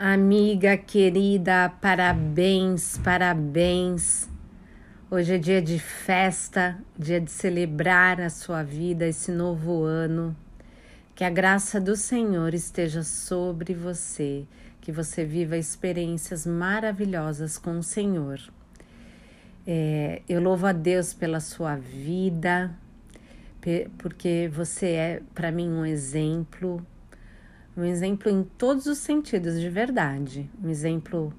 Amiga 0.00 0.76
querida, 0.76 1.70
parabéns, 1.80 2.96
parabéns. 2.98 4.30
Hoje 5.10 5.34
é 5.34 5.38
dia 5.38 5.60
de 5.60 5.80
festa, 5.80 6.78
dia 6.96 7.20
de 7.20 7.32
celebrar 7.32 8.20
a 8.20 8.30
sua 8.30 8.62
vida, 8.62 9.08
esse 9.08 9.32
novo 9.32 9.82
ano. 9.82 10.36
Que 11.16 11.24
a 11.24 11.30
graça 11.30 11.80
do 11.80 11.96
Senhor 11.96 12.54
esteja 12.54 13.02
sobre 13.02 13.74
você, 13.74 14.46
que 14.80 14.92
você 14.92 15.24
viva 15.24 15.56
experiências 15.56 16.46
maravilhosas 16.46 17.58
com 17.58 17.76
o 17.76 17.82
Senhor. 17.82 18.38
É, 19.66 20.22
eu 20.28 20.40
louvo 20.40 20.66
a 20.66 20.72
Deus 20.72 21.12
pela 21.12 21.40
sua 21.40 21.74
vida, 21.74 22.72
porque 23.98 24.48
você 24.54 24.92
é 24.92 25.22
para 25.34 25.50
mim 25.50 25.68
um 25.68 25.84
exemplo 25.84 26.86
um 27.78 27.84
exemplo 27.84 28.28
em 28.28 28.42
todos 28.42 28.86
os 28.86 28.98
sentidos, 28.98 29.60
de 29.60 29.70
verdade. 29.70 30.50
Um 30.62 30.68
exemplo 30.68 31.32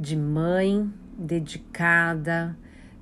de 0.00 0.16
mãe 0.16 0.90
dedicada, 1.18 2.56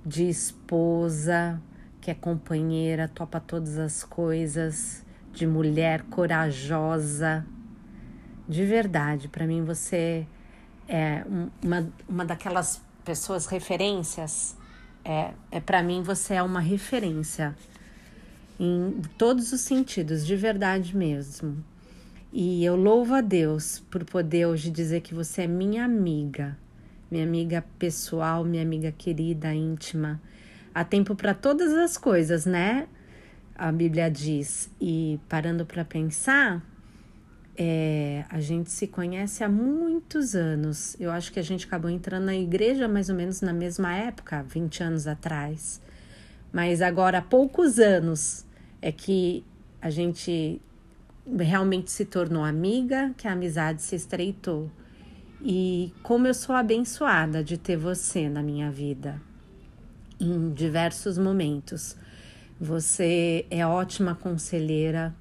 de 0.05 0.29
esposa 0.29 1.63
que 2.01 2.11
é 2.11 2.15
companheira, 2.15 3.07
topa 3.07 3.39
todas 3.39 3.79
as 3.79 4.03
coisas, 4.03 5.07
de 5.33 5.47
mulher 5.47 6.03
corajosa. 6.11 7.47
De 8.49 8.67
verdade, 8.67 9.29
para 9.29 9.47
mim 9.47 9.65
você 9.65 10.27
é 10.89 11.25
uma, 11.63 11.89
uma 12.09 12.25
daquelas 12.25 12.83
pessoas 13.05 13.47
referências. 13.47 14.57
É, 15.05 15.33
é 15.53 15.61
para 15.61 15.81
mim 15.85 16.03
você 16.03 16.35
é 16.35 16.43
uma 16.43 16.61
referência 16.61 17.55
em 18.59 19.01
todos 19.17 19.53
os 19.53 19.61
sentidos, 19.61 20.27
de 20.27 20.35
verdade 20.35 20.97
mesmo. 20.97 21.65
E 22.35 22.65
eu 22.65 22.77
louvo 22.77 23.13
a 23.13 23.21
Deus 23.21 23.81
por 23.91 24.07
poder 24.07 24.47
hoje 24.47 24.71
dizer 24.71 25.03
que 25.03 25.13
você 25.13 25.43
é 25.43 25.47
minha 25.47 25.85
amiga, 25.85 26.57
minha 27.11 27.25
amiga 27.25 27.63
pessoal, 27.79 28.43
minha 28.43 28.63
amiga 28.63 28.91
querida, 28.91 29.53
íntima. 29.53 30.19
Há 30.75 30.83
tempo 30.83 31.15
para 31.15 31.35
todas 31.35 31.75
as 31.75 31.99
coisas, 31.99 32.47
né? 32.47 32.89
A 33.55 33.71
Bíblia 33.71 34.11
diz. 34.11 34.71
E 34.81 35.21
parando 35.29 35.67
para 35.67 35.85
pensar, 35.85 36.67
é, 37.55 38.25
a 38.31 38.41
gente 38.41 38.71
se 38.71 38.87
conhece 38.87 39.45
há 39.45 39.49
muitos 39.51 40.35
anos. 40.35 40.97
Eu 40.99 41.11
acho 41.11 41.31
que 41.31 41.39
a 41.39 41.45
gente 41.45 41.67
acabou 41.67 41.91
entrando 41.91 42.25
na 42.25 42.35
igreja 42.35 42.89
mais 42.89 43.11
ou 43.11 43.15
menos 43.15 43.43
na 43.43 43.53
mesma 43.53 43.95
época, 43.95 44.43
20 44.43 44.83
anos 44.83 45.07
atrás. 45.07 45.83
Mas 46.51 46.81
agora, 46.81 47.19
há 47.19 47.23
poucos 47.23 47.79
anos, 47.79 48.47
é 48.81 48.91
que 48.91 49.45
a 49.83 49.91
gente 49.91 50.63
realmente 51.39 51.91
se 51.91 52.05
tornou 52.05 52.45
amiga, 52.45 53.13
que 53.17 53.29
a 53.29 53.33
amizade 53.33 53.83
se 53.83 53.97
estreitou. 53.97 54.71
E 55.41 55.93
como 56.03 56.27
eu 56.27 56.35
sou 56.35 56.55
abençoada 56.55 57.43
de 57.43 57.57
ter 57.57 57.77
você 57.77 58.29
na 58.29 58.43
minha 58.43 58.71
vida 58.71 59.21
em 60.23 60.51
diversos 60.51 61.19
momentos. 61.19 61.97
Você 62.61 63.45
é 63.51 63.67
ótima 63.67 64.15
conselheira, 64.15 65.13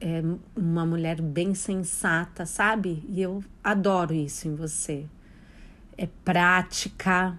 é 0.00 0.22
uma 0.56 0.84
mulher 0.84 1.20
bem 1.20 1.54
sensata, 1.54 2.44
sabe? 2.44 3.04
E 3.08 3.22
eu 3.22 3.44
adoro 3.62 4.12
isso 4.12 4.48
em 4.48 4.54
você. 4.56 5.06
É 5.96 6.08
prática, 6.24 7.38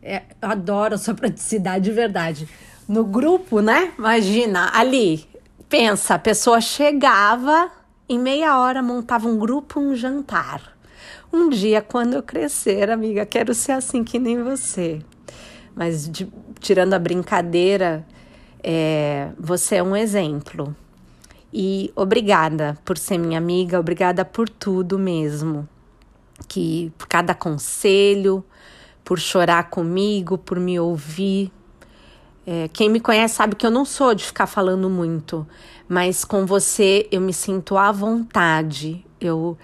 é, 0.00 0.22
eu 0.40 0.48
adoro 0.48 0.94
a 0.94 0.98
sua 0.98 1.14
praticidade 1.14 1.86
de 1.86 1.90
verdade. 1.90 2.48
No 2.88 3.04
grupo, 3.04 3.60
né? 3.60 3.92
Imagina, 3.98 4.70
ali, 4.72 5.26
Pensa, 5.72 6.16
a 6.16 6.18
pessoa 6.18 6.60
chegava, 6.60 7.70
em 8.06 8.18
meia 8.18 8.58
hora 8.58 8.82
montava 8.82 9.26
um 9.26 9.38
grupo, 9.38 9.80
um 9.80 9.96
jantar. 9.96 10.76
Um 11.32 11.48
dia, 11.48 11.80
quando 11.80 12.12
eu 12.12 12.22
crescer, 12.22 12.90
amiga, 12.90 13.24
quero 13.24 13.54
ser 13.54 13.72
assim 13.72 14.04
que 14.04 14.18
nem 14.18 14.42
você. 14.42 15.00
Mas 15.74 16.06
de, 16.06 16.30
tirando 16.60 16.92
a 16.92 16.98
brincadeira, 16.98 18.06
é, 18.62 19.30
você 19.38 19.76
é 19.76 19.82
um 19.82 19.96
exemplo. 19.96 20.76
E 21.50 21.90
obrigada 21.96 22.76
por 22.84 22.98
ser 22.98 23.16
minha 23.16 23.38
amiga, 23.38 23.80
obrigada 23.80 24.26
por 24.26 24.50
tudo 24.50 24.98
mesmo. 24.98 25.66
Que 26.46 26.92
por 26.98 27.08
cada 27.08 27.34
conselho, 27.34 28.44
por 29.02 29.18
chorar 29.18 29.70
comigo, 29.70 30.36
por 30.36 30.60
me 30.60 30.78
ouvir, 30.78 31.50
é, 32.46 32.68
quem 32.68 32.88
me 32.88 32.98
conhece 33.00 33.34
sabe 33.36 33.54
que 33.54 33.64
eu 33.64 33.70
não 33.70 33.84
sou 33.84 34.14
de 34.14 34.24
ficar 34.24 34.46
falando 34.46 34.90
muito, 34.90 35.46
mas 35.88 36.24
com 36.24 36.44
você 36.44 37.08
eu 37.12 37.20
me 37.20 37.32
sinto 37.32 37.76
à 37.76 37.92
vontade. 37.92 39.04
Eu 39.20 39.56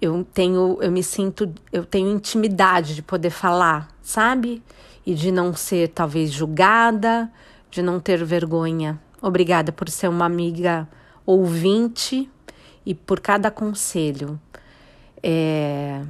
eu 0.00 0.26
tenho 0.32 0.78
eu 0.80 0.90
me 0.90 1.02
sinto 1.02 1.52
eu 1.72 1.84
tenho 1.84 2.08
intimidade 2.08 2.94
de 2.94 3.02
poder 3.02 3.30
falar, 3.30 3.88
sabe? 4.00 4.62
E 5.04 5.14
de 5.14 5.32
não 5.32 5.54
ser 5.54 5.88
talvez 5.88 6.30
julgada, 6.30 7.30
de 7.70 7.82
não 7.82 7.98
ter 7.98 8.24
vergonha. 8.24 9.00
Obrigada 9.20 9.72
por 9.72 9.88
ser 9.88 10.08
uma 10.08 10.24
amiga 10.24 10.88
ouvinte 11.26 12.30
e 12.86 12.94
por 12.94 13.20
cada 13.20 13.50
conselho. 13.50 14.40
É, 15.22 16.00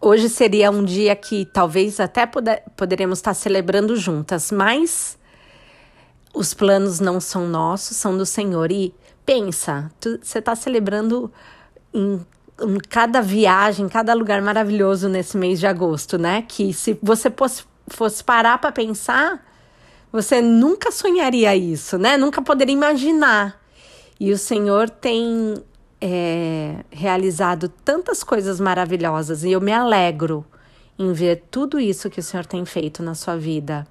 hoje 0.00 0.28
seria 0.28 0.70
um 0.70 0.84
dia 0.84 1.14
que 1.16 1.44
talvez 1.44 1.98
até 2.00 2.24
poder, 2.24 2.62
poderemos 2.76 3.18
estar 3.18 3.34
celebrando 3.34 3.96
juntas, 3.96 4.50
mas 4.50 5.18
os 6.36 6.52
planos 6.52 7.00
não 7.00 7.18
são 7.18 7.48
nossos, 7.48 7.96
são 7.96 8.16
do 8.16 8.26
Senhor. 8.26 8.70
E 8.70 8.94
pensa, 9.24 9.90
você 10.22 10.38
está 10.38 10.54
celebrando 10.54 11.32
em, 11.92 12.20
em, 12.60 12.78
cada 12.88 13.22
viagem, 13.22 13.88
cada 13.88 14.12
lugar 14.12 14.42
maravilhoso 14.42 15.08
nesse 15.08 15.36
mês 15.36 15.58
de 15.58 15.66
agosto, 15.66 16.18
né? 16.18 16.44
Que 16.46 16.74
se 16.74 16.98
você 17.02 17.30
fosse, 17.30 17.64
fosse 17.88 18.22
parar 18.22 18.58
para 18.58 18.70
pensar, 18.70 19.44
você 20.12 20.42
nunca 20.42 20.92
sonharia 20.92 21.56
isso, 21.56 21.96
né? 21.96 22.18
Nunca 22.18 22.42
poderia 22.42 22.74
imaginar. 22.74 23.58
E 24.20 24.30
o 24.30 24.38
Senhor 24.38 24.90
tem 24.90 25.54
é, 26.00 26.84
realizado 26.90 27.68
tantas 27.82 28.22
coisas 28.22 28.60
maravilhosas 28.60 29.42
e 29.42 29.52
eu 29.52 29.60
me 29.60 29.72
alegro 29.72 30.44
em 30.98 31.12
ver 31.12 31.44
tudo 31.50 31.80
isso 31.80 32.10
que 32.10 32.20
o 32.20 32.22
Senhor 32.22 32.44
tem 32.44 32.64
feito 32.64 33.02
na 33.02 33.14
sua 33.14 33.36
vida. 33.36 33.86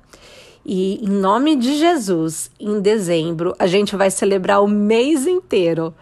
E 0.65 0.95
em 1.05 1.09
nome 1.09 1.55
de 1.55 1.77
Jesus, 1.77 2.49
em 2.59 2.81
dezembro, 2.81 3.53
a 3.59 3.67
gente 3.67 3.95
vai 3.95 4.09
celebrar 4.09 4.63
o 4.63 4.67
mês 4.67 5.27
inteiro. 5.27 5.93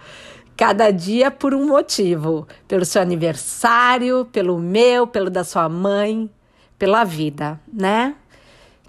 Cada 0.55 0.89
dia 0.89 1.29
por 1.29 1.53
um 1.53 1.67
motivo: 1.67 2.47
pelo 2.65 2.85
seu 2.85 3.01
aniversário, 3.01 4.25
pelo 4.31 4.57
meu, 4.57 5.05
pelo 5.05 5.29
da 5.29 5.43
sua 5.43 5.67
mãe, 5.67 6.29
pela 6.79 7.03
vida, 7.03 7.59
né? 7.71 8.15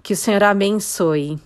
Que 0.01 0.13
o 0.13 0.15
Senhor 0.15 0.43
abençoe. 0.43 1.37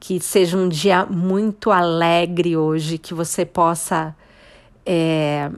Que 0.00 0.18
seja 0.18 0.56
um 0.56 0.68
dia 0.68 1.06
muito 1.06 1.70
alegre 1.70 2.56
hoje, 2.56 2.98
que 2.98 3.14
você 3.14 3.44
possa 3.46 4.14
é, 4.84 5.50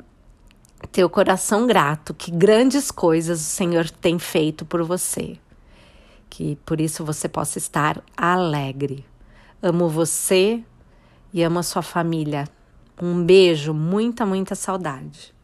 ter 0.92 1.04
o 1.04 1.10
coração 1.10 1.66
grato, 1.66 2.12
que 2.14 2.30
grandes 2.30 2.90
coisas 2.90 3.40
o 3.40 3.44
Senhor 3.44 3.88
tem 3.90 4.18
feito 4.18 4.64
por 4.64 4.82
você 4.82 5.38
que 6.28 6.56
por 6.64 6.80
isso 6.80 7.04
você 7.04 7.28
possa 7.28 7.58
estar 7.58 8.02
alegre. 8.16 9.04
Amo 9.62 9.88
você 9.88 10.62
e 11.32 11.42
amo 11.42 11.58
a 11.58 11.62
sua 11.62 11.82
família. 11.82 12.48
Um 13.00 13.24
beijo, 13.24 13.72
muita, 13.72 14.26
muita 14.26 14.54
saudade. 14.54 15.34